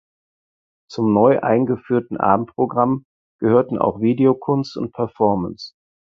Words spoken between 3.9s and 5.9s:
Videokunst und Performance.